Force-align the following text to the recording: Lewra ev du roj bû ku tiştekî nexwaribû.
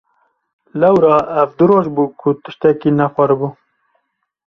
Lewra 0.83 1.17
ev 1.41 1.51
du 1.59 1.67
roj 1.71 1.85
bû 1.95 2.03
ku 2.19 2.29
tiştekî 2.43 2.89
nexwaribû. 2.99 3.47